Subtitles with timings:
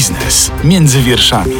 [0.00, 1.56] Biznes między wierszami.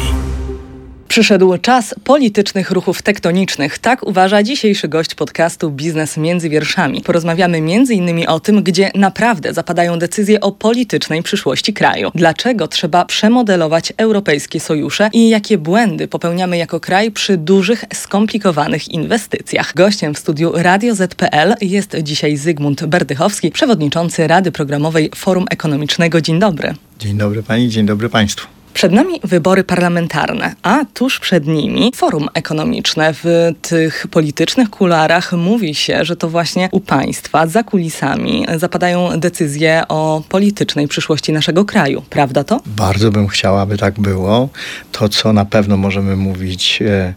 [1.07, 3.79] Przyszedł czas politycznych ruchów tektonicznych.
[3.79, 7.01] Tak uważa dzisiejszy gość podcastu Biznes między wierszami.
[7.01, 8.25] Porozmawiamy m.in.
[8.27, 12.11] o tym, gdzie naprawdę zapadają decyzje o politycznej przyszłości kraju.
[12.15, 19.73] Dlaczego trzeba przemodelować europejskie sojusze i jakie błędy popełniamy jako kraj przy dużych, skomplikowanych inwestycjach.
[19.75, 26.21] Gościem w studiu Radio ZPL jest dzisiaj Zygmunt Berdychowski, przewodniczący Rady Programowej Forum Ekonomicznego.
[26.21, 26.73] Dzień dobry.
[27.01, 28.47] Dzień dobry pani, dzień dobry państwu.
[28.73, 33.13] Przed nami wybory parlamentarne, a tuż przed nimi forum ekonomiczne.
[33.13, 39.83] W tych politycznych kularach mówi się, że to właśnie u państwa, za kulisami, zapadają decyzje
[39.87, 42.03] o politycznej przyszłości naszego kraju.
[42.09, 42.61] Prawda to?
[42.65, 44.49] Bardzo bym chciała, aby tak było.
[44.91, 47.13] To, co na pewno możemy mówić e,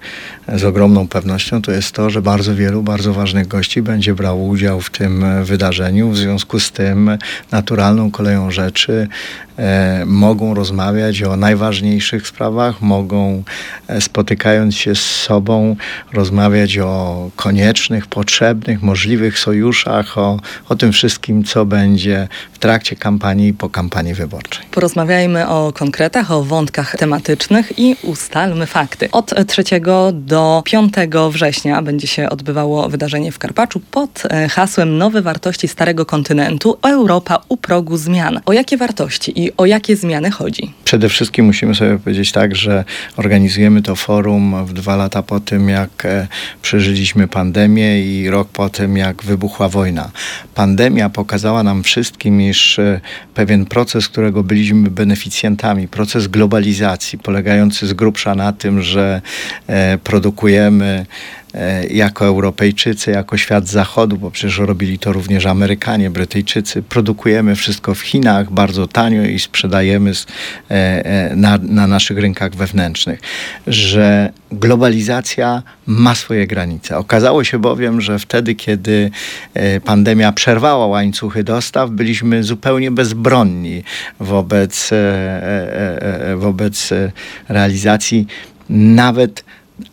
[0.59, 4.80] z ogromną pewnością, to jest to, że bardzo wielu, bardzo ważnych gości będzie brało udział
[4.80, 6.10] w tym wydarzeniu.
[6.10, 7.18] W związku z tym
[7.50, 9.09] naturalną koleją rzeczy
[9.59, 13.42] e, mogą rozmawiać o najważniejszych sprawach, mogą
[13.88, 15.76] e, spotykając się z sobą
[16.12, 23.48] rozmawiać o koniecznych, potrzebnych, możliwych sojuszach, o, o tym wszystkim, co będzie w trakcie kampanii
[23.48, 24.64] i po kampanii wyborczej.
[24.70, 29.10] Porozmawiajmy o konkretach, o wątkach tematycznych i ustalmy fakty.
[29.10, 29.64] Od 3
[30.12, 30.95] do 5
[31.30, 37.45] września będzie się odbywało wydarzenie w Karpaczu pod e, hasłem Nowe wartości Starego Kontynentu Europa
[37.48, 38.40] u progu zmian.
[38.46, 40.73] O jakie wartości i o jakie zmiany chodzi?
[40.84, 42.85] Przede wszystkim musimy sobie powiedzieć tak, że
[43.16, 46.26] organizujemy to forum w dwa lata po tym, jak e,
[46.63, 50.10] przeżyliśmy pandemię i rok po tym, jak wybuchła wojna.
[50.54, 53.01] Pandemia pokazała nam wszystkim, iż e,
[53.35, 59.23] pewien proces, którego byliśmy beneficjentami, proces globalizacji, polegający z grubsza na tym, że
[59.66, 61.07] e, produkujemy
[61.91, 66.83] jako Europejczycy, jako świat zachodu, bo przecież robili to również Amerykanie, Brytyjczycy.
[66.83, 70.12] Produkujemy wszystko w Chinach bardzo tanio i sprzedajemy
[70.71, 73.21] e, e, na, na naszych rynkach wewnętrznych.
[73.66, 76.98] Że globalizacja ma swoje granice.
[76.98, 79.10] Okazało się bowiem, że wtedy, kiedy
[79.84, 83.82] pandemia przerwała łańcuchy dostaw, byliśmy zupełnie bezbronni
[84.20, 84.91] wobec,
[86.37, 86.91] wobec
[87.48, 88.26] realizacji
[88.69, 89.44] nawet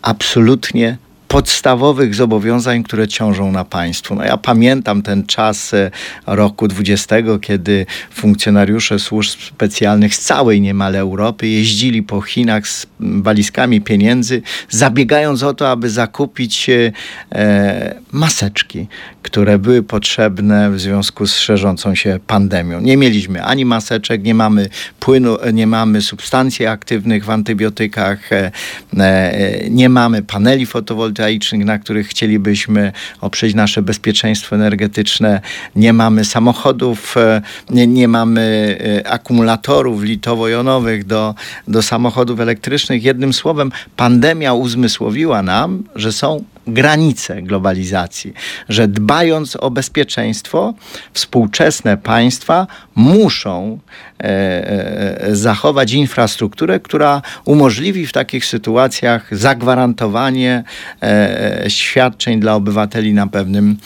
[0.02, 0.98] absolutnie
[1.32, 4.16] podstawowych zobowiązań, które ciążą na państwu.
[4.16, 5.92] No ja pamiętam ten czas e,
[6.28, 13.82] roku 20, kiedy funkcjonariusze służb specjalnych z całej niemal Europy jeździli po Chinach z walizkami
[13.82, 16.92] pieniędzy, zabiegając o to, aby zakupić e,
[17.32, 18.88] e maseczki,
[19.22, 22.82] które były potrzebne w związku z szerzącą się pandemią.
[22.82, 28.52] Nie mieliśmy ani maseczek, nie mamy płynu, nie mamy substancji aktywnych w antybiotykach, e,
[28.98, 35.42] e, nie mamy paneli fotowoltaicznych, fotowoltaicznych, na których chcielibyśmy oprzeć nasze bezpieczeństwo energetyczne.
[35.76, 41.36] Nie mamy samochodów, e, nie, nie mamy e, akumulatorów litowo-jonowych do,
[41.68, 43.04] do samochodów elektrycznych.
[43.04, 48.34] Jednym słowem, pandemia uzmysłowiła nam, że są granice globalizacji,
[48.70, 50.74] że dbając o bezpieczeństwo,
[51.14, 53.80] współczesne państwa muszą
[54.20, 60.64] e, e, zachować infrastrukturę, która umożliwi w takich sytuacjach zagwarantowanie
[61.02, 63.78] e, świadczeń dla obywateli na pewnym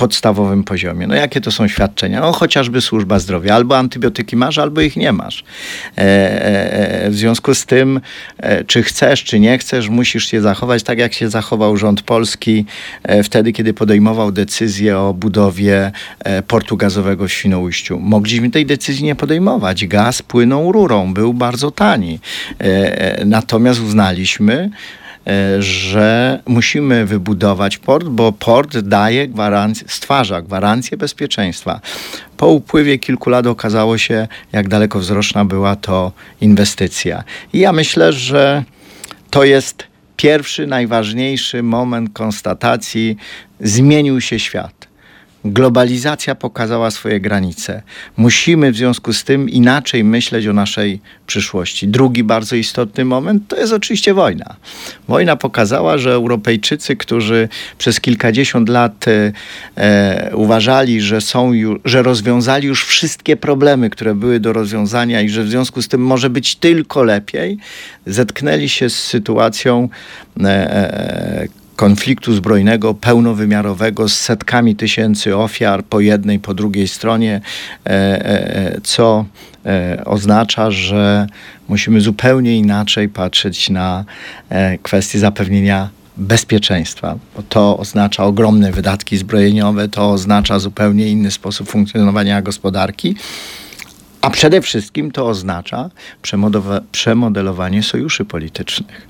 [0.00, 1.06] podstawowym poziomie.
[1.06, 2.20] No jakie to są świadczenia?
[2.20, 3.54] No chociażby służba zdrowia.
[3.54, 5.44] Albo antybiotyki masz, albo ich nie masz.
[5.98, 8.00] E, e, e w związku z tym,
[8.38, 12.64] e, czy chcesz, czy nie chcesz, musisz się zachować tak, jak się zachował rząd polski
[13.02, 17.98] e, wtedy, kiedy podejmował decyzję o budowie e, portu gazowego w Świnoujściu.
[17.98, 19.86] Mogliśmy tej decyzji nie podejmować.
[19.86, 22.18] Gaz płynął rurą, był bardzo tani.
[23.24, 24.70] Natomiast uznaliśmy,
[25.58, 31.80] że musimy wybudować port, bo port daje gwarancję, stwarza gwarancję bezpieczeństwa.
[32.36, 37.24] Po upływie kilku lat okazało się, jak dalekowzroczna była to inwestycja.
[37.52, 38.64] I ja myślę, że
[39.30, 39.84] to jest
[40.16, 43.16] pierwszy, najważniejszy moment konstatacji.
[43.60, 44.79] Zmienił się świat
[45.44, 47.82] globalizacja pokazała swoje granice.
[48.16, 51.88] Musimy w związku z tym inaczej myśleć o naszej przyszłości.
[51.88, 54.56] Drugi bardzo istotny moment to jest oczywiście wojna.
[55.08, 57.48] Wojna pokazała, że Europejczycy, którzy
[57.78, 59.32] przez kilkadziesiąt lat e,
[59.76, 61.52] e, uważali, że są
[61.84, 66.00] że rozwiązali już wszystkie problemy, które były do rozwiązania i że w związku z tym
[66.00, 67.58] może być tylko lepiej,
[68.06, 69.88] zetknęli się z sytuacją
[70.40, 77.40] e, e konfliktu zbrojnego pełnowymiarowego z setkami tysięcy ofiar po jednej, po drugiej stronie,
[77.86, 79.24] e, e, co
[79.66, 81.26] e, oznacza, że
[81.68, 84.04] musimy zupełnie inaczej patrzeć na
[84.82, 92.42] kwestie zapewnienia bezpieczeństwa, bo to oznacza ogromne wydatki zbrojeniowe, to oznacza zupełnie inny sposób funkcjonowania
[92.42, 93.16] gospodarki.
[94.20, 95.90] A przede wszystkim to oznacza
[96.92, 99.08] przemodelowanie sojuszy politycznych.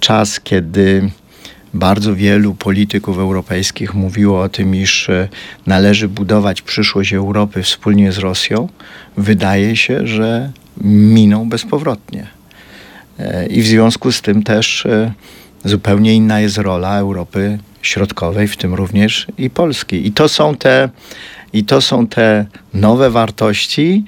[0.00, 1.10] Czas, kiedy
[1.74, 5.28] bardzo wielu polityków europejskich mówiło o tym, iż e,
[5.66, 8.68] należy budować przyszłość Europy wspólnie z Rosją,
[9.16, 10.50] wydaje się, że
[10.84, 12.26] minął bezpowrotnie.
[13.18, 14.86] E, I w związku z tym też
[15.64, 20.06] zupełnie inna jest rola Europy Środkowej, w tym również i Polski.
[20.06, 20.88] I to są te,
[21.52, 24.04] i to są te nowe wartości,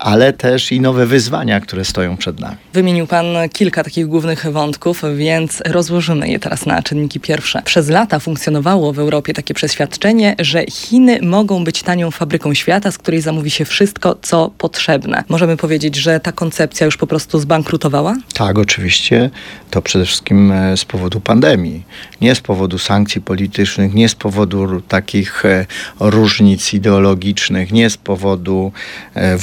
[0.00, 2.56] ale też i nowe wyzwania, które stoją przed nami.
[2.72, 7.62] Wymienił Pan kilka takich głównych wątków, więc rozłożymy je teraz na czynniki pierwsze.
[7.64, 12.98] Przez lata funkcjonowało w Europie takie przeświadczenie, że Chiny mogą być tanią fabryką świata, z
[12.98, 15.24] której zamówi się wszystko, co potrzebne.
[15.28, 18.16] Możemy powiedzieć, że ta koncepcja już po prostu zbankrutowała?
[18.34, 19.30] Tak, oczywiście.
[19.70, 21.84] To przede wszystkim e, z powodu pandemii.
[22.20, 25.66] Nie z powodu sankcji politycznych, nie z powodu takich e,
[26.00, 28.72] różnic ideologicznych, nie z powodu
[29.14, 29.36] e,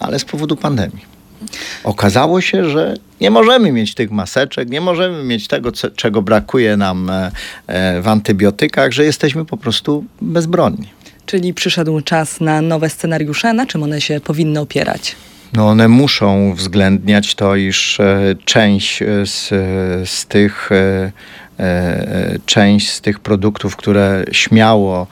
[0.00, 1.14] ale z powodu pandemii.
[1.84, 7.10] Okazało się, że nie możemy mieć tych maseczek, nie możemy mieć tego, czego brakuje nam
[7.10, 7.30] e,
[7.66, 10.88] e, w antybiotykach, że jesteśmy po prostu bezbronni.
[11.26, 13.52] Czyli przyszedł czas na nowe scenariusze.
[13.52, 15.16] Na czym one się powinny opierać?
[15.52, 19.48] No one muszą uwzględniać to, iż e, część z,
[20.10, 20.70] z tych
[22.46, 25.06] część z tych produktów, które śmiało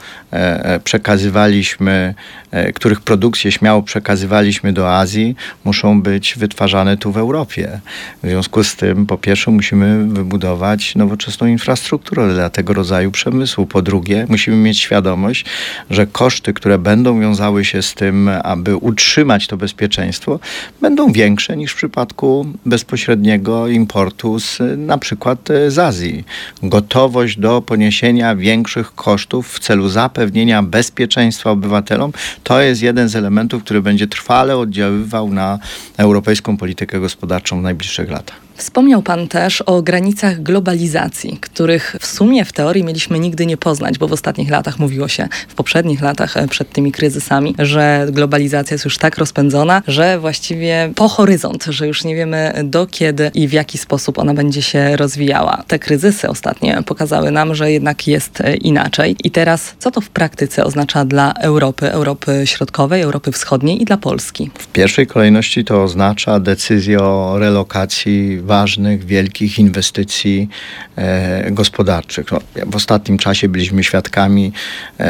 [0.85, 2.15] przekazywaliśmy
[2.53, 7.81] E, których produkcję śmiało przekazywaliśmy do Azji, muszą być wytwarzane tu w Europie.
[8.23, 13.67] W związku z tym, po pierwsze, musimy wybudować nowoczesną infrastrukturę dla tego rodzaju przemysłu.
[13.67, 15.45] Po drugie, musimy mieć świadomość,
[15.91, 20.41] że koszty, które będą wiązały się z tym, aby utrzymać to bezpieczeństwo,
[20.81, 26.25] będą większe niż w przypadku bezpośredniego importu z na przykład e, z Azji.
[26.63, 32.13] Gotowość do poniesienia większych kosztów w celu zapewnienia bezpieczeństwa obywatelom
[32.43, 35.59] to jest jeden z elementów, który będzie trwale oddziaływał na
[35.97, 38.52] europejską politykę gospodarczą w najbliższych latach.
[38.63, 43.99] Wspomniał Pan też o granicach globalizacji, których w sumie w teorii mieliśmy nigdy nie poznać,
[43.99, 48.75] bo w ostatnich latach mówiło się, w poprzednich latach e, przed tymi kryzysami, że globalizacja
[48.75, 53.49] jest już tak rozpędzona, że właściwie po horyzont, że już nie wiemy do kiedy i
[53.49, 55.65] w jaki sposób ona będzie się rozwijała.
[55.67, 59.17] Te kryzysy ostatnie pokazały nam, że jednak jest e, inaczej.
[59.25, 63.97] I teraz, co to w praktyce oznacza dla Europy, Europy Środkowej, Europy Wschodniej i dla
[63.97, 64.51] Polski?
[64.59, 70.49] W pierwszej kolejności to oznacza decyzję o relokacji ważnych, wielkich inwestycji
[70.97, 72.33] e, gospodarczych.
[72.33, 74.53] No, w ostatnim czasie byliśmy świadkami,
[75.01, 75.05] e,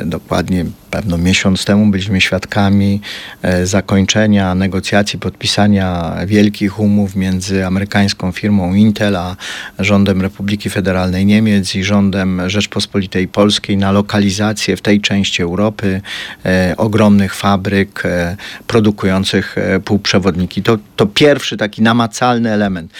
[0.00, 0.64] e, dokładnie
[0.94, 3.00] pewno miesiąc temu byliśmy świadkami
[3.42, 9.36] e, zakończenia negocjacji, podpisania wielkich umów między amerykańską firmą Intel a
[9.78, 16.00] rządem Republiki Federalnej Niemiec i rządem Rzeczpospolitej Polskiej na lokalizację w tej części Europy
[16.44, 18.36] e, ogromnych fabryk e,
[18.66, 20.62] produkujących półprzewodniki.
[20.62, 22.92] To, to pierwszy taki namacalny element.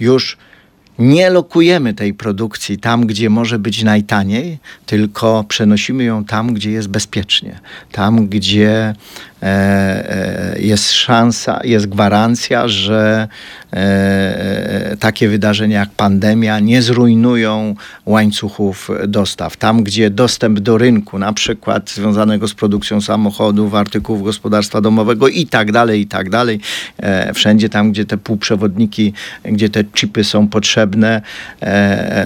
[0.00, 0.36] Już
[0.98, 6.88] nie lokujemy tej produkcji tam, gdzie może być najtaniej, tylko przenosimy ją tam, gdzie jest
[6.88, 7.60] bezpiecznie,
[7.92, 8.94] tam, gdzie
[10.56, 13.28] jest szansa, jest gwarancja, że
[13.72, 17.74] e, takie wydarzenia jak pandemia nie zrujnują
[18.06, 19.56] łańcuchów dostaw.
[19.56, 25.46] Tam, gdzie dostęp do rynku, na przykład związanego z produkcją samochodów, artykułów gospodarstwa domowego i
[25.46, 26.60] tak dalej, i tak dalej,
[27.34, 29.12] wszędzie tam, gdzie te półprzewodniki,
[29.44, 31.22] gdzie te chipy są potrzebne,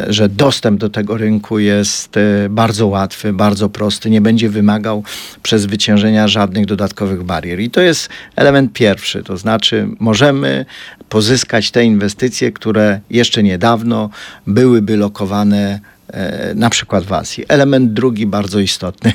[0.09, 2.15] że dostęp do tego rynku jest
[2.51, 5.03] bardzo łatwy, bardzo prosty, nie będzie wymagał
[5.43, 7.61] przezwyciężenia żadnych dodatkowych barier.
[7.61, 10.67] I to jest element pierwszy, to znaczy możemy
[11.09, 14.11] pozyskać te inwestycje, które jeszcze niedawno
[14.47, 17.45] byłyby lokowane e, na przykład w Azji.
[17.49, 19.13] Element drugi, bardzo istotny.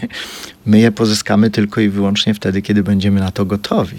[0.65, 3.97] My je pozyskamy tylko i wyłącznie wtedy, kiedy będziemy na to gotowi.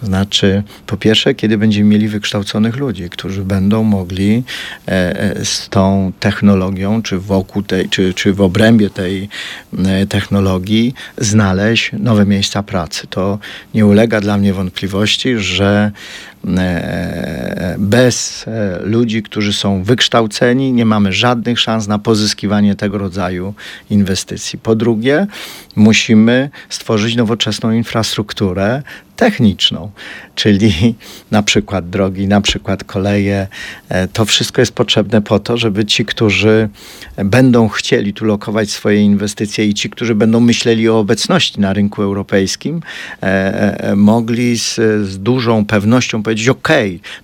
[0.00, 4.42] To znaczy, po pierwsze, kiedy będziemy mieli wykształconych ludzi, którzy będą mogli
[4.88, 9.28] e, e, z tą technologią, czy wokół tej, czy, czy w obrębie tej
[9.78, 13.06] e, technologii znaleźć nowe miejsca pracy.
[13.10, 13.38] To
[13.74, 15.92] nie ulega dla mnie wątpliwości, że
[17.78, 18.44] bez
[18.80, 23.54] ludzi, którzy są wykształceni, nie mamy żadnych szans na pozyskiwanie tego rodzaju
[23.90, 24.58] inwestycji.
[24.58, 25.26] Po drugie,
[26.68, 28.82] stworzyć nowoczesną infrastrukturę
[29.16, 29.90] techniczną,
[30.34, 30.94] czyli
[31.30, 33.48] na przykład drogi, na przykład koleje.
[33.88, 36.68] E, to wszystko jest potrzebne po to, żeby ci, którzy
[37.24, 42.02] będą chcieli tu lokować swoje inwestycje i ci, którzy będą myśleli o obecności na rynku
[42.02, 42.82] europejskim,
[43.22, 43.26] e,
[43.80, 44.74] e, mogli z,
[45.08, 46.68] z dużą pewnością powiedzieć: OK,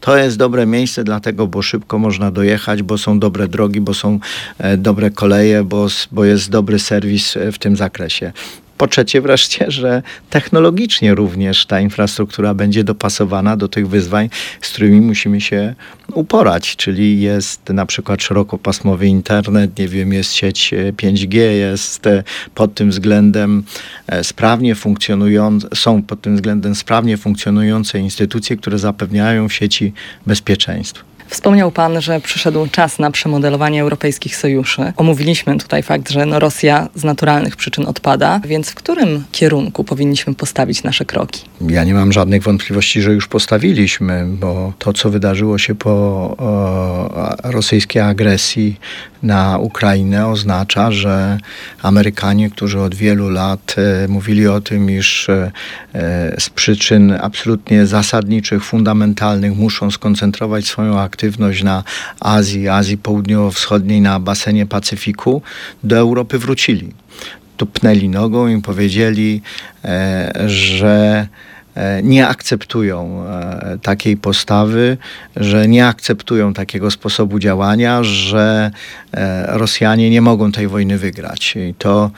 [0.00, 4.18] to jest dobre miejsce, dlatego, bo szybko można dojechać, bo są dobre drogi, bo są
[4.78, 8.32] dobre koleje, bo, bo jest dobry serwis w tym zakresie.
[8.78, 14.30] Po trzecie wreszcie, że technologicznie również ta infrastruktura będzie dopasowana do tych wyzwań,
[14.60, 15.74] z którymi musimy się
[16.12, 22.04] uporać, czyli jest na przykład szerokopasmowy internet, nie wiem, jest sieć 5G, jest
[22.54, 23.62] pod tym względem
[24.22, 29.92] sprawnie funkcjonujące, są pod tym względem sprawnie funkcjonujące instytucje, które zapewniają sieci
[30.26, 31.04] bezpieczeństwo.
[31.28, 34.92] Wspomniał Pan, że przyszedł czas na przemodelowanie europejskich sojuszy.
[34.96, 40.34] Omówiliśmy tutaj fakt, że no Rosja z naturalnych przyczyn odpada, więc w którym kierunku powinniśmy
[40.34, 41.44] postawić nasze kroki?
[41.60, 45.90] Ja nie mam żadnych wątpliwości, że już postawiliśmy, bo to, co wydarzyło się po
[46.38, 48.76] o, rosyjskiej agresji
[49.22, 51.38] na Ukrainę, oznacza, że
[51.82, 55.50] Amerykanie, którzy od wielu lat e, mówili o tym, iż e,
[56.38, 61.84] z przyczyn absolutnie zasadniczych, fundamentalnych muszą skoncentrować swoją aktywność, aktywność na
[62.20, 65.42] Azji, Azji Południowo-Wschodniej, na basenie Pacyfiku,
[65.84, 66.92] do Europy wrócili.
[67.56, 69.42] Tupnęli nogą i powiedzieli,
[69.84, 71.26] e, że
[71.74, 74.96] e, nie akceptują e, takiej postawy,
[75.36, 78.70] że nie akceptują takiego sposobu działania, że
[79.46, 81.56] Rosjanie nie mogą tej wojny wygrać.
[81.56, 82.10] I to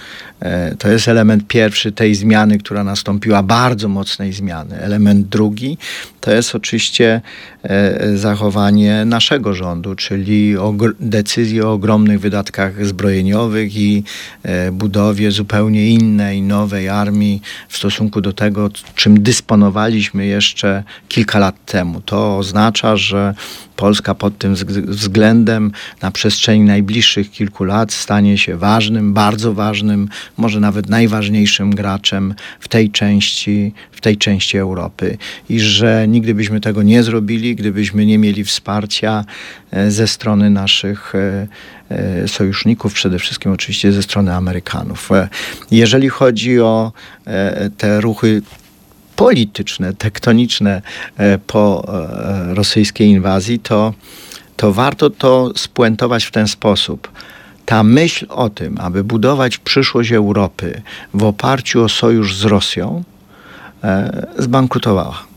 [0.79, 4.81] to jest element pierwszy tej zmiany, która nastąpiła, bardzo mocnej zmiany.
[4.81, 5.79] Element drugi
[6.21, 7.21] to jest oczywiście
[8.15, 10.55] zachowanie naszego rządu, czyli
[11.01, 14.05] decyzje o ogromnych wydatkach zbrojeniowych i
[14.43, 21.65] e, budowie zupełnie innej, nowej armii w stosunku do tego, czym dysponowaliśmy jeszcze kilka lat
[21.65, 22.01] temu.
[22.01, 23.35] To oznacza, że
[23.81, 24.55] Polska pod tym
[24.87, 32.35] względem na przestrzeni najbliższych kilku lat stanie się ważnym, bardzo ważnym może nawet najważniejszym graczem
[32.61, 35.19] w tej części, w tej części Europy.
[35.49, 39.25] I że nigdy byśmy tego nie zrobili, gdybyśmy nie mieli wsparcia
[39.71, 41.47] e, ze strony naszych e,
[41.91, 45.11] e, sojuszników, przede wszystkim oczywiście ze strony Amerykanów.
[45.71, 46.93] Jeżeli chodzi o
[47.77, 48.43] te ruchy
[49.17, 50.83] polityczne, tektoniczne
[51.47, 51.93] po
[52.49, 53.95] rosyjskiej inwazji, to,
[54.57, 57.11] to warto to spuentować w ten sposób
[57.65, 60.83] ta myśl o tym, aby budować przyszłość Europy
[61.15, 63.05] w oparciu o sojusz z Rosją,
[64.39, 65.30] zbankrutowała.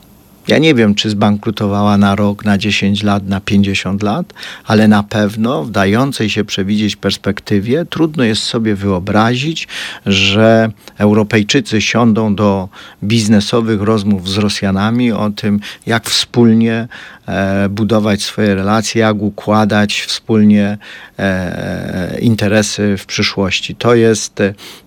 [0.48, 4.32] Ja nie wiem, czy zbankrutowała na rok, na 10 lat, na 50 lat,
[4.64, 9.68] ale na pewno w dającej się przewidzieć perspektywie trudno jest sobie wyobrazić,
[10.06, 12.68] że Europejczycy siądą do
[13.02, 16.88] biznesowych rozmów z Rosjanami o tym, jak wspólnie
[17.26, 20.78] e, budować swoje relacje, jak układać wspólnie
[21.18, 23.74] e, interesy w przyszłości.
[23.76, 24.42] To jest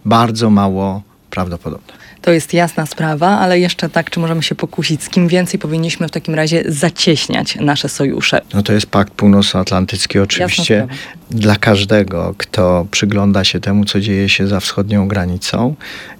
[0.05, 2.06] bardzo mało prawdopodobne.
[2.21, 6.07] To jest jasna sprawa, ale jeszcze tak, czy możemy się pokusić, z kim więcej powinniśmy
[6.07, 8.41] w takim razie zacieśniać nasze sojusze?
[8.53, 10.87] No to jest Pakt Północnoatlantycki oczywiście.
[11.31, 15.75] Dla każdego, kto przygląda się temu, co dzieje się za wschodnią granicą,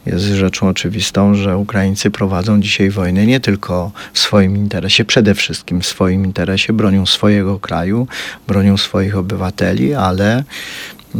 [0.05, 5.81] jest rzeczą oczywistą, że Ukraińcy prowadzą dzisiaj wojnę nie tylko w swoim interesie, przede wszystkim
[5.81, 8.07] w swoim interesie, bronią swojego kraju,
[8.47, 10.43] bronią swoich obywateli, ale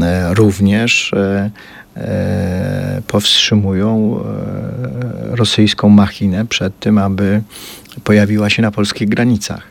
[0.02, 1.50] e, również E,
[3.08, 4.20] powstrzymują
[5.32, 7.42] e, rosyjską machinę przed tym, aby
[8.04, 9.64] pojawiła się na polskich granicach.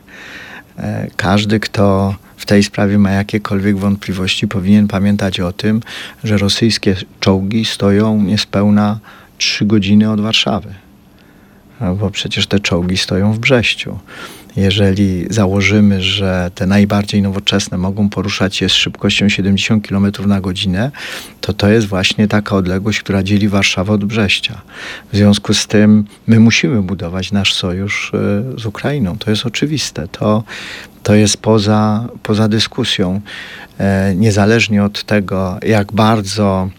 [0.77, 5.81] E, każdy, kto w tej sprawie ma jakiekolwiek wątpliwości, powinien pamiętać o tym,
[6.23, 8.99] że rosyjskie czołgi stoją niespełna
[9.37, 10.73] trzy godziny od Warszawy.
[11.99, 13.99] Bo przecież te czołgi stoją w Brześciu
[14.57, 20.91] jeżeli założymy, że te najbardziej nowoczesne mogą poruszać się z szybkością 70 km na godzinę,
[21.41, 24.61] to to jest właśnie taka odległość, która dzieli Warszawę od Brześcia.
[25.13, 29.17] W związku z tym my musimy budować nasz sojusz e, z Ukrainą.
[29.17, 30.07] To jest oczywiste.
[30.07, 30.43] To,
[31.03, 33.21] to jest poza, poza dyskusją.
[33.79, 36.69] E, niezależnie od tego, jak bardzo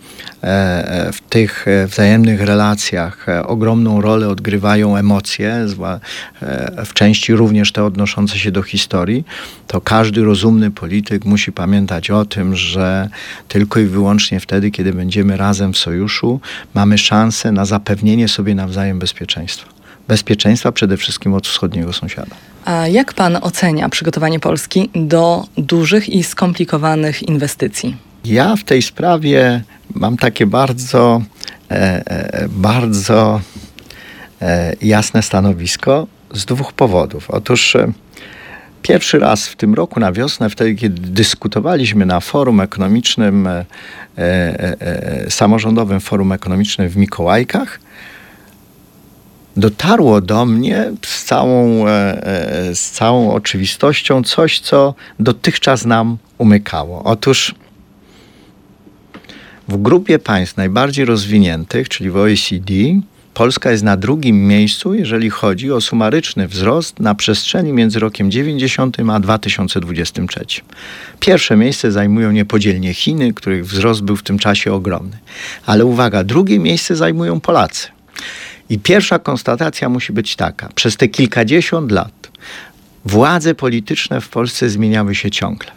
[0.42, 5.66] e, w tych wzajemnych relacjach ogromną rolę odgrywają emocje,
[6.86, 9.24] w części również te odnoszące się do historii,
[9.66, 13.08] to każdy rozumny polityk musi pamiętać o tym, że
[13.48, 16.40] tylko i wyłącznie wtedy, kiedy będziemy razem w sojuszu,
[16.74, 19.77] mamy szansę na zapewnienie sobie nawzajem bezpieczeństwa.
[20.08, 22.36] Bezpieczeństwa przede wszystkim od wschodniego sąsiada.
[22.64, 27.96] A jak pan ocenia przygotowanie Polski do dużych i skomplikowanych inwestycji?
[28.24, 29.62] Ja w tej sprawie
[29.94, 31.22] mam takie bardzo,
[31.70, 33.40] e, e, bardzo
[34.42, 37.30] e, jasne stanowisko z dwóch powodów.
[37.30, 37.76] Otóż
[38.82, 43.48] pierwszy raz w tym roku na wiosnę, wtedy kiedy dyskutowaliśmy na forum ekonomicznym,
[45.28, 47.80] samorządowym forum ekonomicznym w Mikołajkach,
[49.58, 57.04] dotarło do mnie z całą, e, e, z całą oczywistością coś, co dotychczas nam umykało.
[57.04, 57.54] Otóż
[59.68, 62.74] W grupie państw najbardziej rozwiniętych, czyli w OECD,
[63.34, 68.96] Polska jest na drugim miejscu, jeżeli chodzi o sumaryczny wzrost na przestrzeni między rokiem 90
[69.10, 70.40] a 2023.
[71.20, 75.18] Pierwsze miejsce zajmują niepodzielnie Chiny, których wzrost był w tym czasie ogromny.
[75.66, 77.97] Ale uwaga, drugie miejsce zajmują Polacy.
[78.70, 82.30] I pierwsza konstatacja musi być taka: przez te kilkadziesiąt lat
[83.04, 85.70] władze polityczne w Polsce zmieniały się ciągle.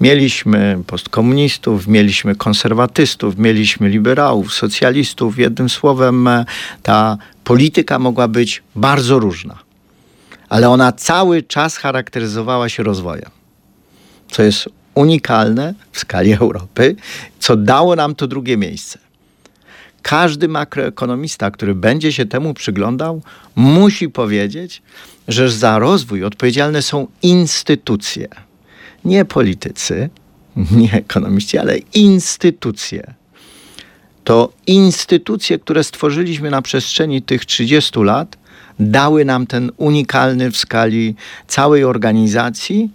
[0.00, 5.38] Mieliśmy postkomunistów, mieliśmy konserwatystów, mieliśmy liberałów, socjalistów.
[5.38, 6.44] Jednym słowem, e,
[6.82, 9.58] ta polityka mogła być bardzo różna,
[10.48, 13.30] ale ona cały czas charakteryzowała się rozwojem,
[14.30, 16.96] co jest unikalne w skali Europy,
[17.38, 18.98] co dało nam to drugie miejsce.
[20.02, 23.22] Każdy makroekonomista, który będzie się temu przyglądał,
[23.56, 24.82] musi powiedzieć,
[25.28, 28.28] że za rozwój odpowiedzialne są instytucje
[29.04, 30.10] nie politycy,
[30.80, 33.14] nie ekonomiści, ale instytucje.
[34.24, 38.38] To instytucje, które stworzyliśmy na przestrzeni tych 30 lat,
[38.80, 41.14] dały nam ten unikalny w skali
[41.46, 42.90] całej organizacji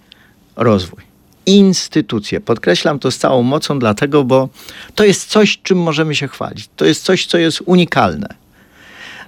[0.56, 1.07] rozwój.
[1.48, 2.40] Instytucje.
[2.40, 4.48] Podkreślam to z całą mocą, dlatego, bo
[4.94, 6.68] to jest coś, czym możemy się chwalić.
[6.76, 8.28] To jest coś, co jest unikalne.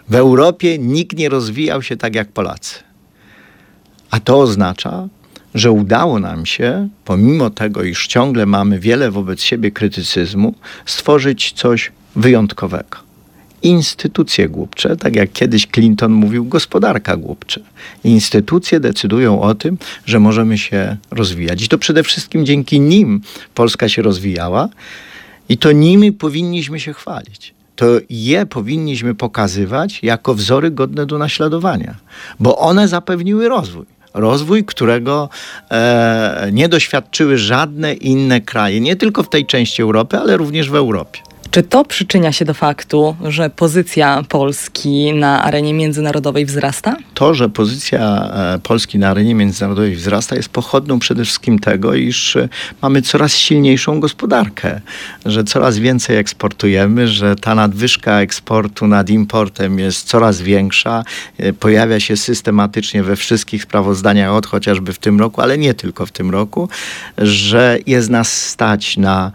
[0.09, 2.75] W Europie nikt nie rozwijał się tak jak Polacy.
[4.11, 5.09] A to oznacza,
[5.55, 10.55] że udało nam się, pomimo tego, iż ciągle mamy wiele wobec siebie krytycyzmu,
[10.87, 13.10] stworzyć coś wyjątkowego.
[13.63, 17.61] Instytucje głupcze, tak jak kiedyś Clinton mówił, gospodarka głupcze.
[18.05, 21.63] Instytucje decydują o tym, że możemy się rozwijać.
[21.63, 23.21] I to przede wszystkim dzięki nim
[23.55, 24.69] Polska się rozwijała
[25.49, 31.95] i to nimi powinniśmy się chwalić to je powinniśmy pokazywać jako wzory godne do naśladowania,
[32.41, 35.29] bo one zapewniły rozwój rozwój, którego
[35.71, 40.75] e, nie doświadczyły żadne inne kraje, nie tylko w tej części Europy, ale również w
[40.75, 41.21] Europie.
[41.51, 46.97] Czy to przyczynia się do faktu, że pozycja Polski na arenie międzynarodowej wzrasta?
[47.15, 52.37] To, że pozycja e, Polski na arenie międzynarodowej wzrasta, jest pochodną przede wszystkim tego, iż
[52.37, 52.49] e,
[52.83, 54.81] mamy coraz silniejszą gospodarkę,
[55.27, 61.05] że coraz więcej eksportujemy, że ta nadwyżka eksportu nad importem jest coraz większa,
[61.39, 66.07] e, pojawia się systematycznie we wszystkich sprawozdaniach od chociażby w tym roku, ale nie tylko
[66.07, 66.69] w tym roku,
[67.19, 69.33] że jest nas stać na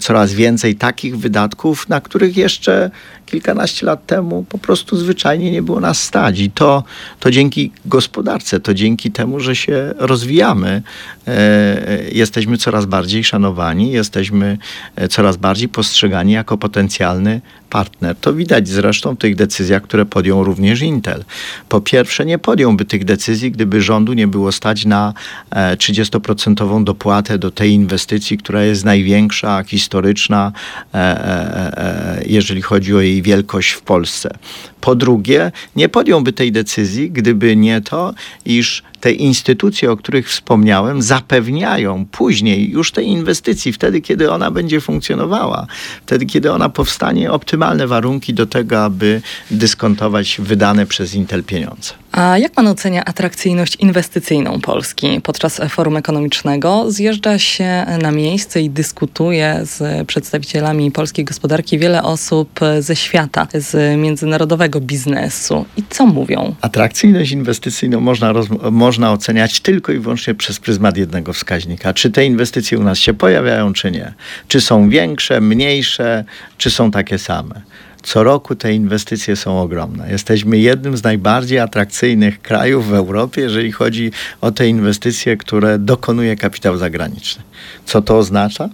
[0.00, 2.90] coraz więcej takich wydatków, wydatków, na których jeszcze
[3.26, 6.40] kilkanaście lat temu po prostu zwyczajnie nie było nas stać.
[6.40, 6.84] I to,
[7.20, 10.82] to dzięki gospodarce, to dzięki temu, że się rozwijamy,
[11.26, 14.58] e, jesteśmy coraz bardziej szanowani, jesteśmy
[14.96, 18.16] e, coraz bardziej postrzegani jako potencjalny partner.
[18.20, 21.24] To widać zresztą w tych decyzjach, które podjął również Intel.
[21.68, 25.14] Po pierwsze, nie podjąłby tych decyzji, gdyby rządu nie było stać na
[25.50, 30.52] 30% e, dopłatę do tej inwestycji, która jest największa, historyczna,
[30.94, 34.38] e, jeżeli chodzi o jej jej wielkość w Polsce.
[34.80, 41.02] Po drugie, nie podjąłby tej decyzji, gdyby nie to, iż te instytucje, o których wspomniałem,
[41.02, 45.66] zapewniają później już tej inwestycji, wtedy, kiedy ona będzie funkcjonowała,
[46.06, 51.92] wtedy, kiedy ona powstanie, optymalne warunki do tego, aby dyskontować wydane przez Intel pieniądze.
[52.12, 55.20] A jak pan ocenia atrakcyjność inwestycyjną Polski?
[55.22, 62.60] Podczas forum ekonomicznego zjeżdża się na miejsce i dyskutuje z przedstawicielami polskiej gospodarki wiele osób
[62.80, 65.64] ze świata, z międzynarodowego biznesu.
[65.76, 66.54] I co mówią?
[66.60, 68.32] Atrakcyjność inwestycyjną można,
[68.70, 71.94] można oceniać tylko i wyłącznie przez pryzmat jednego wskaźnika.
[71.94, 74.14] Czy te inwestycje u nas się pojawiają, czy nie?
[74.48, 76.24] Czy są większe, mniejsze,
[76.58, 77.62] czy są takie same?
[78.02, 80.10] Co roku te inwestycje są ogromne.
[80.10, 86.36] Jesteśmy jednym z najbardziej atrakcyjnych krajów w Europie, jeżeli chodzi o te inwestycje, które dokonuje
[86.36, 87.42] kapitał zagraniczny.
[87.84, 88.68] Co to oznacza?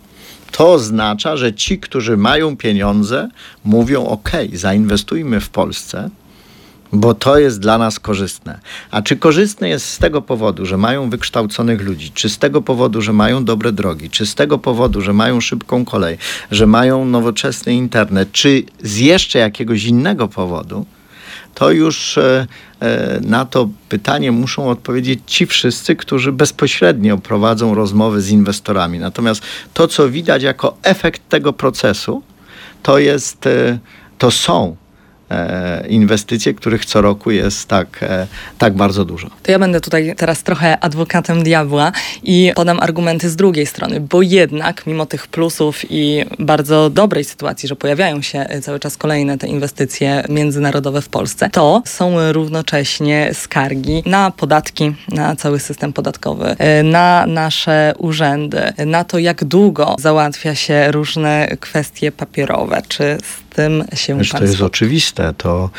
[0.52, 3.28] To oznacza, że ci, którzy mają pieniądze,
[3.64, 6.10] mówią: OK, zainwestujmy w Polsce,
[6.92, 8.60] bo to jest dla nas korzystne.
[8.90, 13.02] A czy korzystne jest z tego powodu, że mają wykształconych ludzi, czy z tego powodu,
[13.02, 16.18] że mają dobre drogi, czy z tego powodu, że mają szybką kolej,
[16.50, 20.86] że mają nowoczesny internet, czy z jeszcze jakiegoś innego powodu,
[21.54, 22.46] to już e,
[22.80, 28.98] e, na to pytanie muszą odpowiedzieć ci wszyscy, którzy bezpośrednio prowadzą rozmowy z inwestorami.
[28.98, 29.42] Natomiast
[29.74, 32.22] to, co widać jako efekt tego procesu,
[32.82, 33.78] to jest, e,
[34.18, 34.76] to są
[35.88, 38.26] inwestycje, których co roku jest tak, e,
[38.58, 39.28] tak bardzo dużo.
[39.42, 41.92] To ja będę tutaj teraz trochę adwokatem diabła
[42.22, 47.68] i podam argumenty z drugiej strony, bo jednak mimo tych plusów i bardzo dobrej sytuacji,
[47.68, 54.02] że pojawiają się cały czas kolejne te inwestycje międzynarodowe w Polsce, to są równocześnie skargi
[54.06, 60.54] na podatki, na cały system podatkowy, e, na nasze urzędy, na to, jak długo załatwia
[60.54, 62.82] się różne kwestie papierowe.
[62.88, 63.18] Czy
[63.52, 65.34] tym się Wiesz, To jest oczywiste.
[65.36, 65.70] To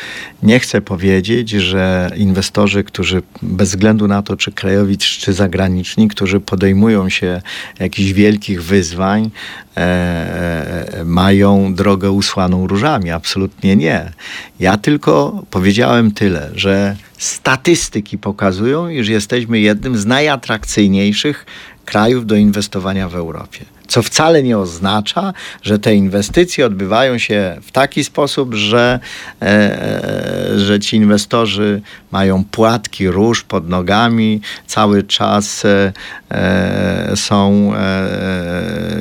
[0.42, 6.40] nie chcę powiedzieć, że inwestorzy, którzy bez względu na to, czy krajowi, czy zagraniczni, którzy
[6.40, 7.42] podejmują się
[7.80, 9.30] jakichś wielkich wyzwań,
[9.76, 13.10] e, e, mają drogę usłaną różami.
[13.10, 14.12] Absolutnie nie.
[14.60, 21.46] Ja tylko powiedziałem tyle, że statystyki pokazują, iż jesteśmy jednym z najatrakcyjniejszych
[21.84, 23.64] krajów do inwestowania w Europie.
[23.88, 29.00] Co wcale nie oznacza, że te inwestycje odbywają się w taki sposób, że,
[29.42, 35.92] e, e że ci inwestorzy mają płatki róż pod nogami, cały czas e,
[36.30, 37.78] e są e,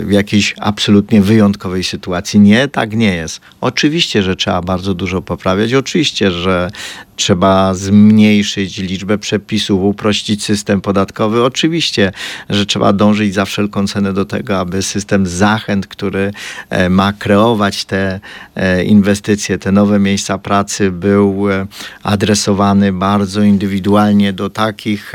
[0.03, 2.39] w jakiejś absolutnie wyjątkowej sytuacji.
[2.39, 3.41] Nie, tak nie jest.
[3.61, 6.69] Oczywiście, że trzeba bardzo dużo poprawiać, oczywiście, że
[7.15, 11.43] trzeba zmniejszyć liczbę przepisów, uprościć system podatkowy.
[11.43, 12.11] Oczywiście,
[12.49, 16.31] że trzeba dążyć za wszelką cenę do tego, aby system zachęt, który
[16.69, 18.19] e, ma kreować te
[18.55, 21.65] e, inwestycje, te nowe miejsca pracy, był e,
[22.03, 25.13] adresowany bardzo indywidualnie do takich,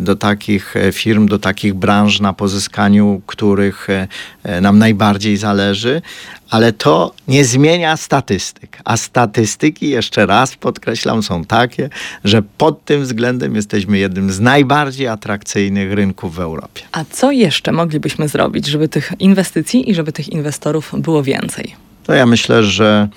[0.00, 3.86] do takich firm, do takich branż, na pozyskaniu których
[4.60, 6.02] nam najbardziej zależy,
[6.50, 8.78] ale to nie zmienia statystyk.
[8.84, 11.90] A statystyki, jeszcze raz podkreślam, są takie,
[12.24, 16.82] że pod tym względem jesteśmy jednym z najbardziej atrakcyjnych rynków w Europie.
[16.92, 21.74] A co jeszcze moglibyśmy zrobić, żeby tych inwestycji i żeby tych inwestorów było więcej?
[22.06, 23.08] To ja myślę, że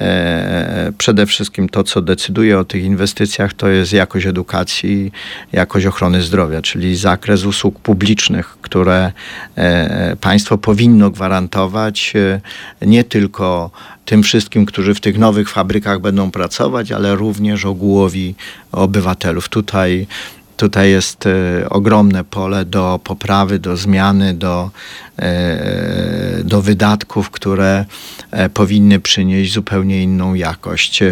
[0.00, 5.12] e, przede wszystkim to, co decyduje o tych inwestycjach, to jest jakość edukacji,
[5.52, 9.12] jakość ochrony zdrowia, czyli zakres usług publicznych, które
[9.56, 12.40] e, państwo powinno gwarantować e,
[12.86, 13.70] nie tylko
[14.04, 18.34] tym wszystkim, którzy w tych nowych fabrykach będą pracować, ale również ogółowi
[18.72, 19.48] obywatelów.
[19.48, 20.06] Tutaj
[20.56, 24.70] Tutaj jest e, ogromne pole do poprawy, do zmiany, do,
[25.18, 27.84] e, do wydatków, które
[28.30, 31.02] e, powinny przynieść zupełnie inną jakość.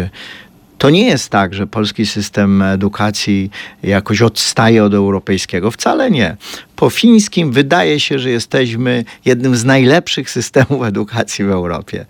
[0.77, 3.51] To nie jest tak, że polski system edukacji
[3.83, 5.71] jakoś odstaje od europejskiego.
[5.71, 6.37] Wcale nie.
[6.75, 12.05] Po fińskim wydaje się, że jesteśmy jednym z najlepszych systemów edukacji w Europie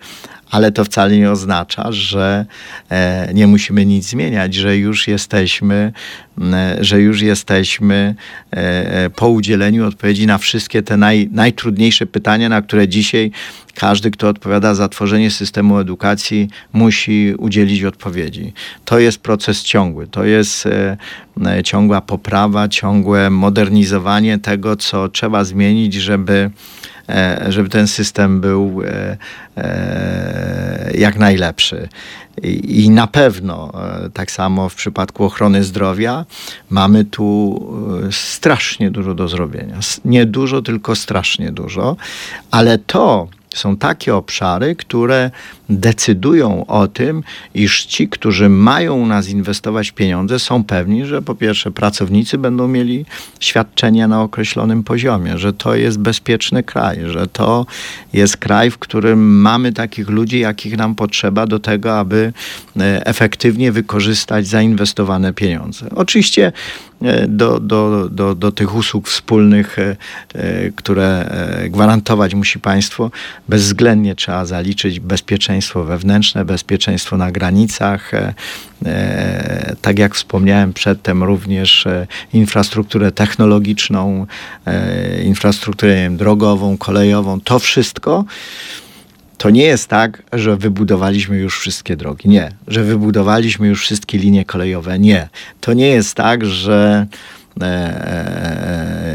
[0.54, 2.46] ale to wcale nie oznacza, że
[2.90, 5.92] e, nie musimy nic zmieniać, że już jesteśmy,
[6.80, 8.14] że już jesteśmy
[8.52, 8.56] e,
[9.04, 13.30] e, po udzieleniu odpowiedzi na wszystkie te naj, najtrudniejsze pytania, na które dzisiaj
[13.74, 18.52] każdy, kto odpowiada za tworzenie systemu edukacji, musi udzielić odpowiedzi.
[18.84, 20.68] To jest proces ciągły, to jest
[21.64, 26.50] ciągła poprawa, ciągłe modernizowanie tego, co trzeba zmienić, żeby
[26.93, 26.93] E,
[27.48, 29.16] żeby ten system był e,
[29.56, 31.88] e, jak najlepszy.
[32.62, 33.72] I na pewno,
[34.14, 36.24] tak samo w przypadku ochrony zdrowia,
[36.70, 37.60] mamy tu
[38.10, 39.78] strasznie dużo do zrobienia.
[40.04, 41.96] Nie dużo, tylko strasznie dużo,
[42.50, 45.30] ale to, są takie obszary, które
[45.68, 47.22] decydują o tym,
[47.54, 52.68] iż ci, którzy mają u nas inwestować pieniądze, są pewni, że po pierwsze pracownicy będą
[52.68, 53.04] mieli
[53.40, 57.66] świadczenia na określonym poziomie, że to jest bezpieczny kraj, że to
[58.12, 62.32] jest kraj, w którym mamy takich ludzi, jakich nam potrzeba do tego, aby
[62.76, 65.86] e, efektywnie wykorzystać zainwestowane pieniądze.
[65.94, 66.52] Oczywiście
[67.02, 69.96] e, do, do, do, do tych usług wspólnych, e,
[70.76, 71.30] które
[71.70, 73.10] gwarantować musi państwo,
[73.48, 75.53] bezwzględnie trzeba zaliczyć bezpieczeństwo
[75.84, 78.34] wewnętrzne, bezpieczeństwo na granicach, e,
[78.86, 84.26] e, tak jak wspomniałem przedtem, również e, infrastrukturę technologiczną,
[85.24, 88.24] infrastrukturę drogową, kolejową, to wszystko.
[89.38, 92.28] To nie jest tak, że wybudowaliśmy już wszystkie drogi.
[92.28, 92.50] Nie.
[92.68, 94.98] Że wybudowaliśmy już wszystkie linie kolejowe.
[94.98, 95.28] Nie.
[95.60, 97.06] To nie jest tak, że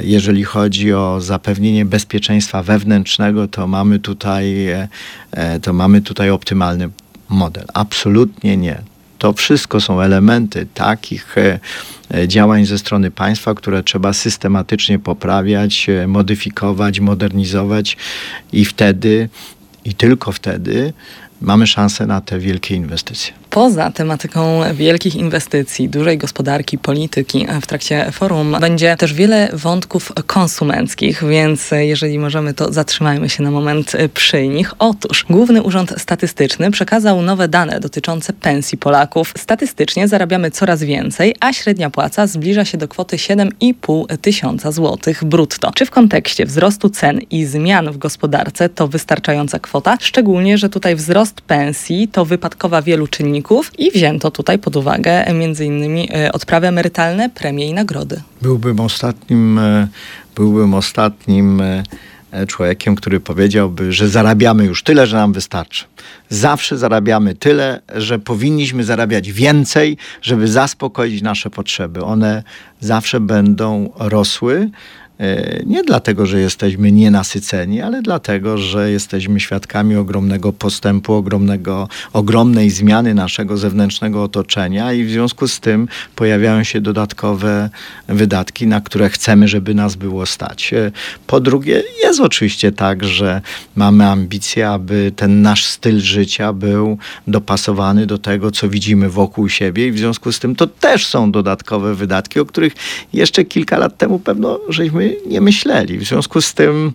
[0.04, 6.90] jeżeli chodzi o zapewnienie bezpieczeństwa wewnętrznego, to mamy tutaj, e, to mamy tutaj optymalny
[7.30, 7.66] model.
[7.74, 8.82] Absolutnie nie.
[9.18, 11.36] To wszystko są elementy takich
[12.28, 17.98] działań ze strony państwa, które trzeba systematycznie poprawiać, modyfikować, modernizować
[18.54, 19.30] i wtedy,
[19.86, 20.94] i tylko wtedy
[21.42, 23.34] mamy szansę na te wielkie inwestycje.
[23.50, 31.24] Poza tematyką wielkich inwestycji, dużej gospodarki, polityki w trakcie forum będzie też wiele wątków konsumenckich,
[31.30, 34.74] więc jeżeli możemy, to zatrzymajmy się na moment przy nich.
[34.80, 39.34] Otóż Główny Urząd Statystyczny przekazał nowe dane dotyczące pensji Polaków.
[39.38, 45.72] Statystycznie zarabiamy coraz więcej, a średnia płaca zbliża się do kwoty 7,5 tysiąca złotych brutto.
[45.76, 49.98] Czy w kontekście wzrostu cen i zmian w gospodarce to wystarczająca kwota?
[50.02, 55.66] Szczególnie, że tutaj wzrost pensji to wypadkowa wielu czynników i wzięto tutaj pod uwagę między
[55.66, 58.22] innymi e, odprawy emerytalne, premie i nagrody.
[58.42, 59.88] Byłbym ostatnim, e,
[60.36, 61.84] byłbym ostatnim e,
[62.48, 65.86] człowiekiem, który powiedziałby, że zarabiamy już tyle, że nam wystarczy.
[66.30, 72.04] Zawsze zarabiamy tyle, że powinniśmy zarabiać więcej, żeby zaspokoić nasze potrzeby.
[72.04, 72.44] One
[72.80, 74.70] zawsze będą rosły.
[75.20, 82.70] E, nie dlatego, że jesteśmy nienasyceni, ale dlatego, że jesteśmy świadkami ogromnego postępu, ogromnego, ogromnej
[82.70, 87.70] zmiany naszego zewnętrznego otoczenia i w związku z tym pojawiają się dodatkowe
[88.08, 90.74] wydatki, na które chcemy, żeby nas było stać.
[90.74, 90.92] E,
[91.28, 93.42] po drugie, jest oczywiście tak, że
[93.76, 99.88] mamy ambicje, aby ten nasz styl życia był dopasowany do tego, co widzimy wokół siebie
[99.88, 102.74] i w związku z tym to też są dodatkowe wydatki, o których
[103.14, 105.98] jeszcze kilka lat temu pewno żeśmy nie myśleli.
[105.98, 106.94] W związku z tym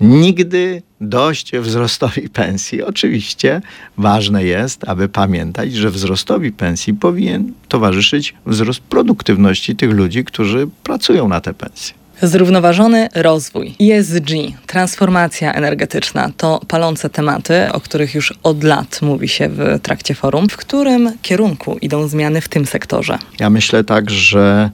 [0.00, 2.82] nigdy dość wzrostowi pensji.
[2.82, 3.60] Oczywiście
[3.98, 11.28] ważne jest, aby pamiętać, że wzrostowi pensji powinien towarzyszyć wzrost produktywności tych ludzi, którzy pracują
[11.28, 11.94] na te pensje.
[12.22, 14.30] Zrównoważony rozwój, ESG,
[14.66, 20.48] transformacja energetyczna to palące tematy, o których już od lat mówi się w trakcie forum.
[20.48, 23.18] W którym kierunku idą zmiany w tym sektorze?
[23.40, 24.70] Ja myślę tak, że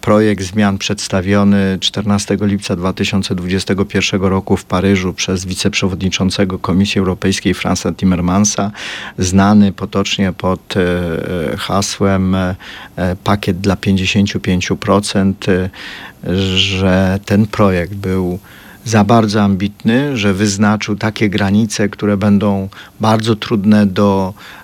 [0.00, 8.70] projekt zmian przedstawiony 14 lipca 2021 roku w Paryżu przez wiceprzewodniczącego Komisji Europejskiej Franza Timmermansa,
[9.18, 12.56] znany potocznie pod e, hasłem e,
[13.24, 15.32] pakiet dla 55%,
[16.56, 18.38] że ten projekt był
[18.88, 22.68] za bardzo ambitny, że wyznaczył takie granice, które będą
[23.00, 24.57] bardzo trudne do e,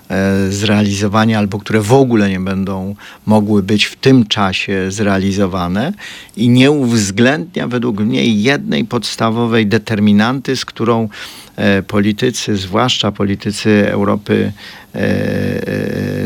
[0.49, 5.93] zrealizowania albo które w ogóle nie będą mogły być w tym czasie zrealizowane
[6.37, 11.09] i nie uwzględnia według mnie jednej podstawowej determinanty, z którą
[11.55, 14.51] e, politycy, zwłaszcza politycy Europy
[14.84, 14.84] E,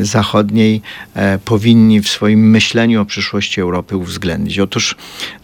[0.01, 0.81] zachodniej
[1.13, 4.59] e, powinni w swoim myśleniu o przyszłości Europy uwzględnić.
[4.59, 4.95] Otóż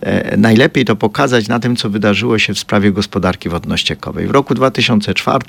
[0.02, 4.28] e, najlepiej to pokazać na tym, co wydarzyło się w sprawie gospodarki wodno-ściekowej.
[4.28, 5.46] W roku 2004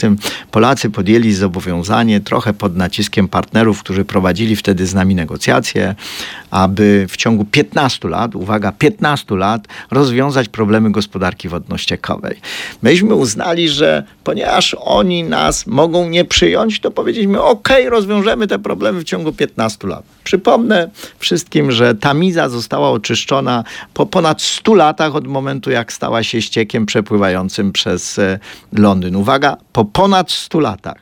[0.51, 5.95] Polacy podjęli zobowiązanie, trochę pod naciskiem partnerów, którzy prowadzili wtedy z nami negocjacje,
[6.51, 12.41] aby w ciągu 15 lat, uwaga, 15 lat, rozwiązać problemy gospodarki wodno-ściekowej.
[12.83, 18.59] Myśmy uznali, że ponieważ oni nas mogą nie przyjąć, to powiedzieliśmy, ok, ok, rozwiążemy te
[18.59, 20.05] problemy w ciągu 15 lat.
[20.25, 26.43] Przypomnę wszystkim, że Tamiza została oczyszczona po ponad 100 latach od momentu, jak stała się
[26.43, 28.39] ściekiem przepływającym przez e,
[28.73, 29.17] Londyn.
[29.17, 30.99] Uwaga, po ponad 100 latach.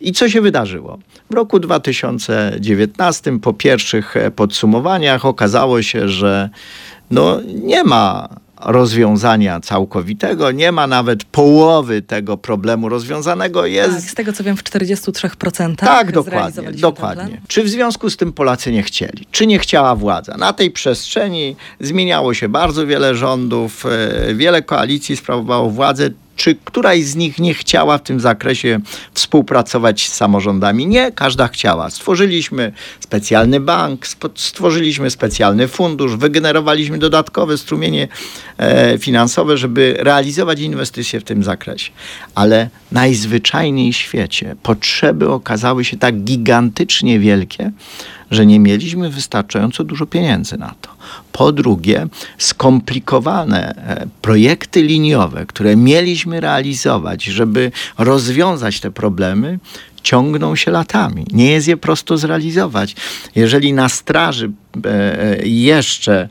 [0.00, 0.98] I co się wydarzyło?
[1.30, 6.50] W roku 2019, po pierwszych e, podsumowaniach, okazało się, że
[7.10, 8.28] no, nie ma
[8.64, 13.66] rozwiązania całkowitego, nie ma nawet połowy tego problemu rozwiązanego.
[13.66, 13.94] Jest...
[13.94, 16.72] Tak, z tego co wiem, w 43% Tak, dokładnie.
[16.72, 17.40] dokładnie.
[17.48, 19.26] Czy w związku z tym Polacy nie chcieli?
[19.30, 20.36] Czy nie chciała władza?
[20.36, 27.04] Na tej przestrzeni zmieniało się bardzo wiele rządów, e, wiele koalicji sprawowało władzę czy któraś
[27.04, 28.80] z nich nie chciała w tym zakresie
[29.12, 30.86] współpracować z samorządami?
[30.86, 31.90] Nie, każda chciała.
[31.90, 38.08] Stworzyliśmy specjalny bank, stworzyliśmy specjalny fundusz, wygenerowaliśmy dodatkowe strumienie
[38.58, 41.92] e, finansowe, żeby realizować inwestycje w tym zakresie.
[42.34, 47.72] Ale najzwyczajniej w świecie potrzeby okazały się tak gigantycznie wielkie,
[48.30, 50.93] że nie mieliśmy wystarczająco dużo pieniędzy na to.
[51.32, 52.06] Po drugie,
[52.38, 59.58] skomplikowane e, projekty liniowe, które mieliśmy realizować, żeby rozwiązać te problemy,
[60.04, 61.26] ciągną się latami.
[61.32, 62.96] Nie jest je prosto zrealizować.
[63.34, 64.50] Jeżeli na straży
[64.86, 66.28] e, e, jeszcze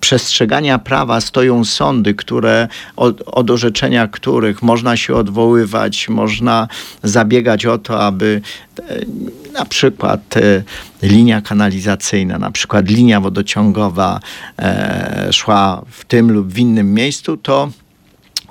[0.00, 6.68] przestrzegania prawa stoją sądy, które od, od orzeczenia których można się odwoływać, można
[7.02, 8.40] zabiegać o to, aby
[9.58, 10.62] na przykład e,
[11.02, 14.20] linia kanalizacyjna, na przykład linia wodociągowa
[14.58, 17.70] e, szła w tym lub w innym miejscu, to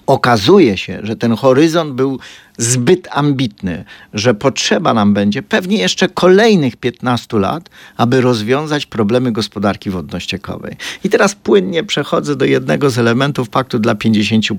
[0.08, 2.20] okazuje się, że ten horyzont był
[2.58, 9.90] zbyt ambitny, że potrzeba nam będzie pewnie jeszcze kolejnych 15 lat, aby rozwiązać problemy gospodarki
[9.90, 10.76] wodno-ściekowej.
[11.04, 14.58] I teraz płynnie przechodzę do jednego z elementów paktu dla 55%.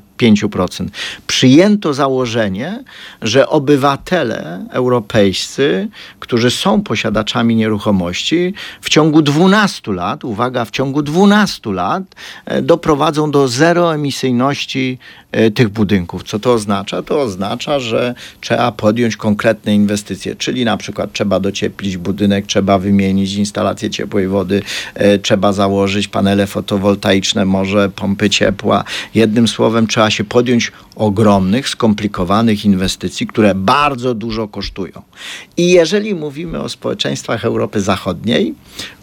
[1.27, 2.85] Przyjęto założenie,
[3.23, 5.89] że obywatele europejscy,
[6.21, 12.03] którzy są posiadaczami nieruchomości, w ciągu 12 lat, uwaga, w ciągu 12 lat
[12.45, 14.99] e, doprowadzą do zeroemisyjności
[15.33, 16.23] e, tych budynków.
[16.23, 17.03] Co to oznacza?
[17.03, 17.88] To oznacza, że
[18.40, 24.62] trzeba podjąć konkretne inwestycje, czyli na przykład trzeba docieplić budynek, trzeba wymienić instalację ciepłej wody,
[24.94, 28.85] e, trzeba założyć panele fotowoltaiczne, może pompy ciepła.
[29.14, 35.03] Jednym słowem trzeba się podjąć ogromnych, skomplikowanych inwestycji, które bardzo dużo kosztują.
[35.57, 38.55] I jeżeli mówimy o społeczeństwach Europy Zachodniej,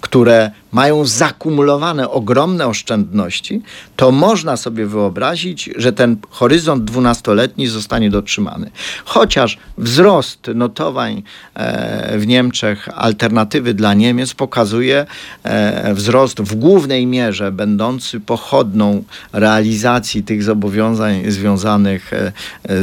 [0.01, 3.61] które mają zakumulowane ogromne oszczędności,
[3.95, 8.71] to można sobie wyobrazić, że ten horyzont dwunastoletni zostanie dotrzymany.
[9.05, 15.05] Chociaż wzrost notowań e, w Niemczech, alternatywy dla Niemiec pokazuje
[15.43, 22.31] e, wzrost w głównej mierze będący pochodną realizacji tych zobowiązań związanych e,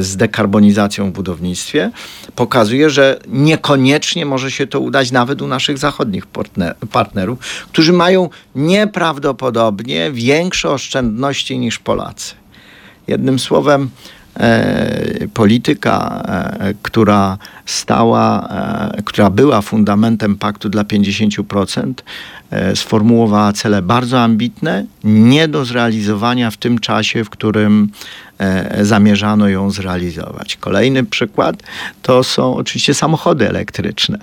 [0.03, 1.91] z dekarbonizacją w budownictwie,
[2.37, 6.25] pokazuje, że niekoniecznie może się to udać nawet u naszych zachodnich
[6.93, 7.39] partnerów,
[7.73, 12.35] którzy mają nieprawdopodobnie większe oszczędności niż Polacy.
[13.07, 13.91] Jednym słowem,
[14.37, 22.05] e, polityka, e, która stała, e, która była fundamentem paktu dla 50%,
[22.51, 27.91] e, sformułowała cele bardzo ambitne, nie do zrealizowania w tym czasie, w którym
[28.81, 30.57] zamierzano ją zrealizować.
[30.57, 31.63] Kolejny przykład
[32.03, 34.19] to są oczywiście samochody elektryczne,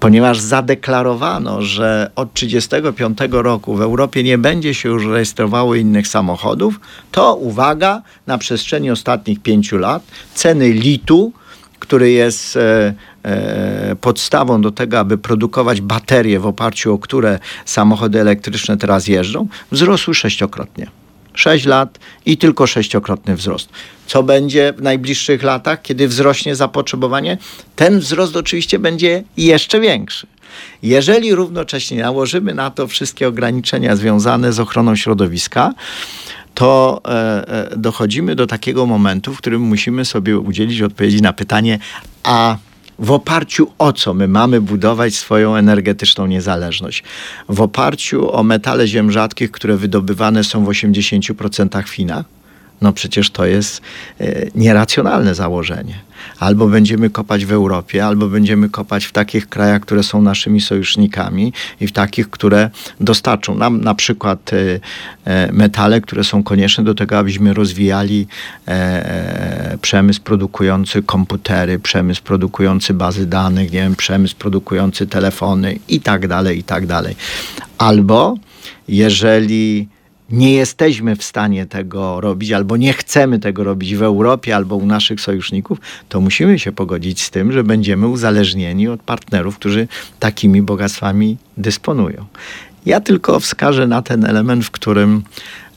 [0.00, 6.80] ponieważ zadeklarowano, że od 1935 roku w Europie nie będzie się już rejestrowało innych samochodów,
[7.12, 10.02] to uwaga, na przestrzeni ostatnich pięciu lat
[10.34, 11.32] ceny litu
[11.78, 18.20] który jest e, e, podstawą do tego, aby produkować baterie, w oparciu o które samochody
[18.20, 21.03] elektryczne teraz jeżdżą, wzrosły sześciokrotnie.
[21.34, 23.68] Sześć lat i tylko sześciokrotny wzrost.
[24.06, 27.38] Co będzie w najbliższych latach, kiedy wzrośnie zapotrzebowanie?
[27.76, 30.26] Ten wzrost oczywiście będzie jeszcze większy.
[30.82, 35.74] Jeżeli równocześnie nałożymy na to wszystkie ograniczenia związane z ochroną środowiska,
[36.54, 41.78] to e, e, dochodzimy do takiego momentu, w którym musimy sobie udzielić odpowiedzi na pytanie,
[42.22, 42.56] a
[42.98, 47.02] w oparciu o co my mamy budować swoją energetyczną niezależność?
[47.48, 52.24] W oparciu o metale ziem rzadkich, które wydobywane są w 80% w Chinach?
[52.80, 53.82] No przecież to jest
[54.20, 55.94] e, nieracjonalne założenie.
[56.38, 61.52] Albo będziemy kopać w Europie, albo będziemy kopać w takich krajach, które są naszymi sojusznikami
[61.80, 64.80] i w takich, które dostarczą nam na przykład e,
[65.24, 68.26] e, metale, które są konieczne do tego, abyśmy rozwijali
[69.80, 76.58] przemysł produkujący komputery, przemysł produkujący bazy danych, nie wiem, przemysł produkujący telefony i tak dalej,
[76.58, 77.16] i tak dalej.
[77.78, 78.34] Albo
[78.88, 79.88] jeżeli
[80.34, 84.86] nie jesteśmy w stanie tego robić, albo nie chcemy tego robić w Europie, albo u
[84.86, 89.88] naszych sojuszników, to musimy się pogodzić z tym, że będziemy uzależnieni od partnerów, którzy
[90.20, 92.24] takimi bogactwami dysponują.
[92.86, 95.22] Ja tylko wskażę na ten element, w którym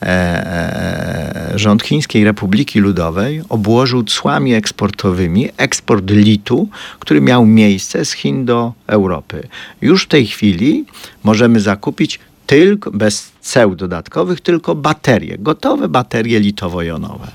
[0.01, 8.11] e, e, rząd Chińskiej Republiki Ludowej obłożył cłami eksportowymi eksport litu, który miał miejsce z
[8.11, 9.47] Chin do Europy.
[9.81, 10.85] Już w tej chwili
[11.23, 17.27] możemy zakupić tylko, bez ceł dodatkowych, tylko baterie, gotowe baterie litowo-jonowe.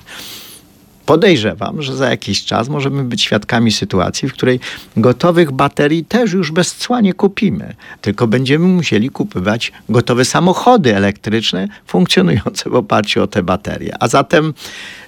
[1.07, 4.61] Podejrzewam, że za jakiś czas możemy być świadkami sytuacji, w której
[4.97, 11.69] gotowych baterii też już bez cła nie kupimy, tylko będziemy musieli kupować gotowe samochody elektryczne
[11.87, 13.95] funkcjonujące w oparciu o te baterie.
[14.01, 14.55] A zatem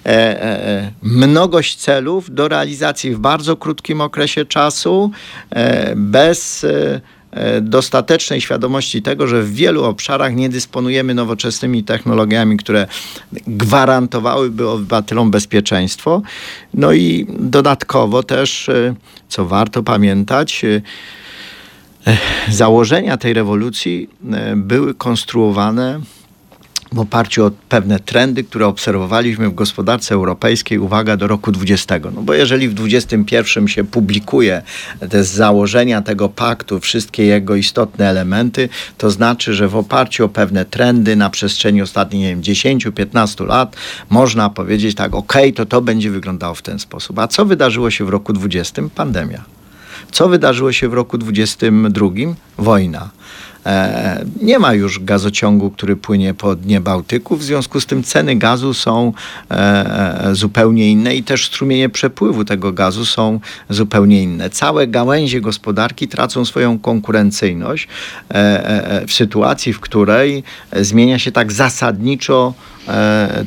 [0.05, 5.11] e, e, mnogość celów do realizacji w bardzo krótkim okresie czasu,
[5.49, 7.24] e, bez e, E,
[7.61, 12.87] dostatecznej świadomości tego, że w wielu obszarach nie dysponujemy nowoczesnymi technologiami, które
[13.47, 16.21] gwarantowałyby obywatelom bezpieczeństwo.
[16.73, 18.95] No i dodatkowo też, e,
[19.29, 20.81] co warto pamiętać, e,
[22.49, 24.09] założenia tej rewolucji
[24.55, 25.99] były konstruowane
[26.95, 31.99] w oparciu o pewne trendy, które obserwowaliśmy w gospodarce europejskiej, uwaga, do roku 20.
[32.15, 34.61] No bo jeżeli w 21 się publikuje
[35.09, 40.65] te założenia tego paktu, wszystkie jego istotne elementy, to znaczy, że w oparciu o pewne
[40.65, 43.75] trendy na przestrzeni ostatnich, nie wiem, 10-15 lat
[44.09, 47.19] można powiedzieć tak, ok, to to będzie wyglądało w ten sposób.
[47.19, 48.81] A co wydarzyło się w roku 20?
[48.95, 49.43] Pandemia
[50.11, 52.07] Co wydarzyło się w roku 22?
[52.57, 53.09] Wojna.
[53.65, 58.35] E, nie ma już gazociągu, który płynie po dnie Bałtyku, w związku z tym ceny
[58.35, 59.13] gazu są
[59.51, 64.49] e, zupełnie inne i też strumienie przepływu tego gazu są zupełnie inne.
[64.49, 67.87] Całe gałęzie gospodarki tracą swoją konkurencyjność
[68.29, 70.43] e, w sytuacji, w której
[70.81, 72.53] zmienia się tak zasadniczo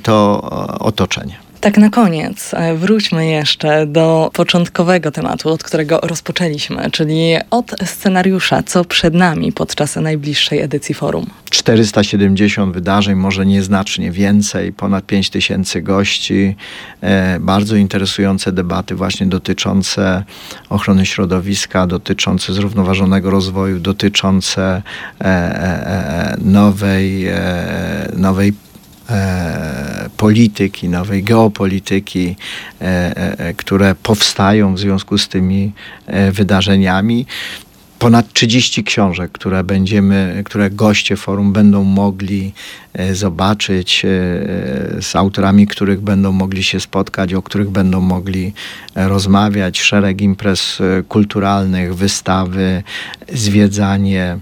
[0.02, 0.42] to
[0.80, 1.47] otoczenie.
[1.60, 8.62] Tak na koniec e, wróćmy jeszcze do początkowego tematu, od którego rozpoczęliśmy, czyli od scenariusza,
[8.62, 11.26] co przed nami podczas najbliższej edycji forum.
[11.50, 16.56] 470 wydarzeń, może nieznacznie więcej, ponad 5000 gości,
[17.00, 20.24] e, bardzo interesujące debaty właśnie dotyczące
[20.68, 24.82] ochrony środowiska, dotyczące zrównoważonego rozwoju, dotyczące
[25.20, 27.26] e, nowej,
[28.16, 28.52] nowej
[29.10, 32.36] E, polityki, nowej geopolityki,
[32.80, 32.84] e,
[33.38, 35.72] e, które powstają w związku z tymi
[36.32, 37.26] wydarzeniami.
[37.98, 42.52] Ponad 30 książek, które będziemy, które goście forum będą mogli
[43.12, 44.06] zobaczyć,
[45.00, 48.52] z autorami, których będą mogli się spotkać, o których będą mogli
[48.94, 50.78] rozmawiać, szereg imprez
[51.08, 52.82] kulturalnych, wystawy,
[53.32, 54.38] zwiedzanie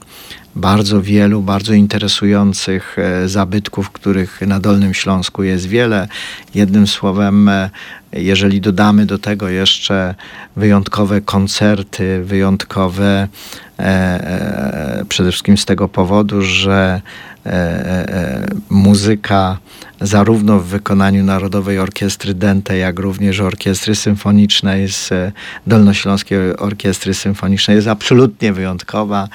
[0.56, 6.08] bardzo wielu, bardzo interesujących e, zabytków, których na Dolnym Śląsku jest wiele.
[6.54, 7.70] Jednym słowem, e,
[8.12, 10.14] jeżeli dodamy do tego jeszcze
[10.56, 13.28] wyjątkowe koncerty, wyjątkowe
[13.78, 17.00] e, przede wszystkim z tego powodu, że
[18.70, 19.58] muzyka
[20.00, 25.10] zarówno w wykonaniu Narodowej Orkiestry Dente, jak również Orkiestry Symfonicznej z
[25.66, 29.28] Dolnośląskiej Orkiestry Symfonicznej jest absolutnie wyjątkowa.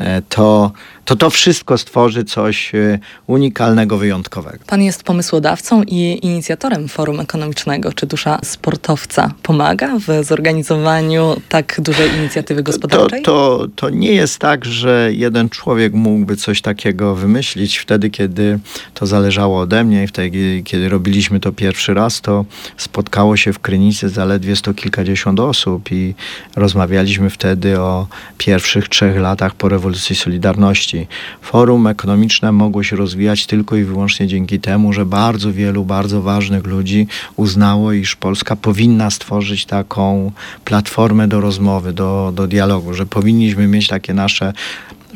[0.00, 0.72] E, to,
[1.04, 4.58] to to wszystko stworzy coś e, unikalnego, wyjątkowego.
[4.66, 7.92] Pan jest pomysłodawcą i inicjatorem Forum Ekonomicznego.
[7.92, 13.22] Czy dusza sportowca pomaga w zorganizowaniu tak dużej inicjatywy gospodarczej?
[13.22, 17.78] To, to, to nie jest tak, że jeden człowiek mógłby coś takiego wymyślić.
[17.78, 18.58] Wtedy, kiedy
[18.94, 22.44] to zależało ode mnie i wtedy, kiedy robiliśmy to pierwszy raz, to
[22.76, 26.14] spotkało się w Krynicy zaledwie sto kilkadziesiąt osób i
[26.56, 28.06] rozmawialiśmy wtedy o
[28.38, 29.81] pierwszych trzech latach po rewolucji
[30.14, 31.06] Solidarności.
[31.42, 36.66] Forum ekonomiczne mogło się rozwijać tylko i wyłącznie dzięki temu, że bardzo wielu, bardzo ważnych
[36.66, 37.06] ludzi
[37.36, 40.32] uznało, iż Polska powinna stworzyć taką
[40.64, 44.52] platformę do rozmowy, do, do dialogu, że powinniśmy mieć takie nasze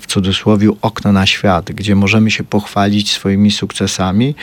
[0.01, 4.35] w cudzysłowie okno na świat, gdzie możemy się pochwalić swoimi sukcesami,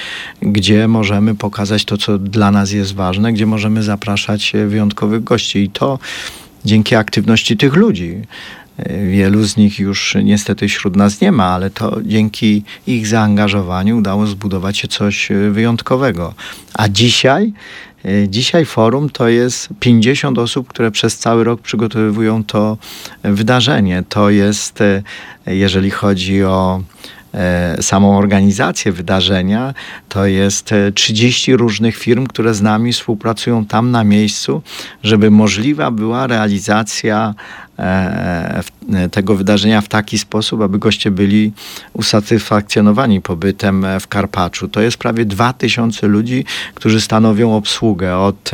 [0.41, 5.59] gdzie możemy pokazać to, co dla nas jest ważne, gdzie możemy zapraszać wyjątkowych gości.
[5.59, 5.99] I to
[6.65, 8.21] dzięki aktywności tych ludzi.
[9.11, 14.27] Wielu z nich już niestety wśród nas nie ma, ale to dzięki ich zaangażowaniu udało
[14.27, 16.33] zbudować się coś wyjątkowego.
[16.73, 17.53] A dzisiaj
[18.27, 22.77] Dzisiaj forum to jest 50 osób, które przez cały rok przygotowują to
[23.23, 24.03] wydarzenie.
[24.09, 24.79] To jest,
[25.45, 26.81] jeżeli chodzi o
[27.33, 29.73] E, samą organizację wydarzenia,
[30.09, 34.61] to jest 30 e, różnych firm, które z nami współpracują tam na miejscu,
[35.03, 37.62] żeby możliwa była realizacja e,
[39.11, 41.51] tego wydarzenia w taki sposób, aby goście byli
[41.93, 44.67] usatysfakcjonowani pobytem w Karpaczu.
[44.67, 48.51] To jest prawie 2000 ludzi, którzy stanowią obsługę od,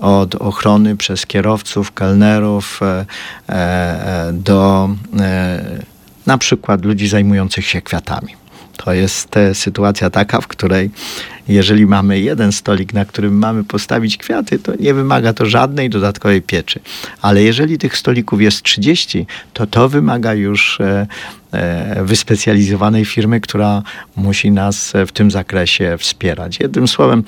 [0.00, 2.80] od ochrony przez kierowców, kelnerów
[4.32, 4.90] do
[6.26, 8.43] na przykład ludzi zajmujących się kwiatami.
[8.76, 10.90] To jest sytuacja taka, w której
[11.48, 16.42] jeżeli mamy jeden stolik, na którym mamy postawić kwiaty, to nie wymaga to żadnej dodatkowej
[16.42, 16.80] pieczy.
[17.22, 21.06] Ale jeżeli tych stolików jest 30, to to wymaga już e,
[21.52, 23.82] e, wyspecjalizowanej firmy, która
[24.16, 26.60] musi nas w tym zakresie wspierać.
[26.60, 27.24] Jednym słowem,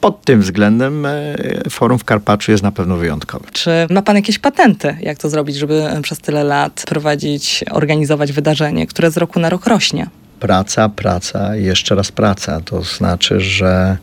[0.00, 1.36] pod tym względem e,
[1.70, 3.46] forum w Karpaczu jest na pewno wyjątkowe.
[3.52, 8.86] Czy ma pan jakieś patenty, jak to zrobić, żeby przez tyle lat prowadzić, organizować wydarzenie,
[8.86, 10.06] które z roku na rok rośnie?
[10.40, 12.60] Praca, praca i jeszcze raz praca.
[12.60, 13.96] To znaczy, że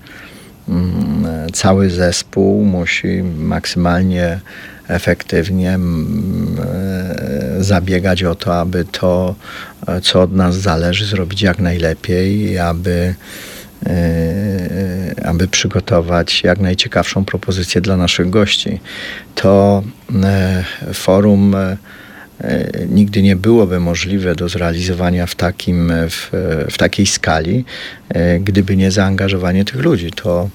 [0.70, 4.40] mm, cały zespół musi maksymalnie
[4.88, 6.58] efektywnie mm,
[7.60, 9.36] e, zabiegać o to, aby to,
[9.88, 13.16] e, co od nas zależy, zrobić jak najlepiej, aby
[13.88, 18.80] E, aby przygotować jak najciekawszą propozycję dla naszych gości.
[19.36, 19.84] To
[20.94, 21.56] forum
[22.90, 26.30] nigdy nie byłoby możliwe do zrealizowania w, takim, w,
[26.72, 27.66] w takiej skali,
[28.40, 30.12] gdyby nie zaangażowanie tych ludzi.
[30.12, 30.50] To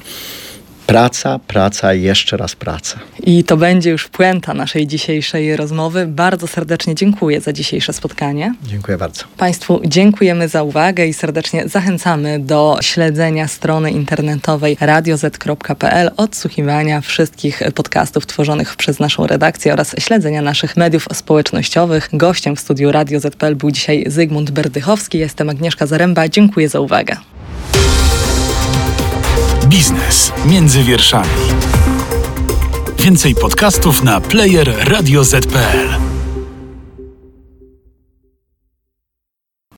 [0.90, 2.98] praca, praca i jeszcze raz praca.
[3.22, 6.06] I to będzie już puenta naszej dzisiejszej rozmowy.
[6.06, 8.54] Bardzo serdecznie dziękuję za dzisiejsze spotkanie.
[8.62, 9.24] Dziękuję bardzo.
[9.36, 18.26] Państwu dziękujemy za uwagę i serdecznie zachęcamy do śledzenia strony internetowej radioz.pl, odsłuchiwania wszystkich podcastów
[18.26, 22.08] tworzonych przez naszą redakcję oraz śledzenia naszych mediów społecznościowych.
[22.12, 25.18] Gościem w studiu Radio ZPL był dzisiaj Zygmunt Berdychowski.
[25.18, 26.28] Jestem Agnieszka Zaręba.
[26.28, 27.16] Dziękuję za uwagę.
[29.66, 31.28] Biznes między wierszami.
[32.98, 36.09] Więcej podcastów na player radioz.pl.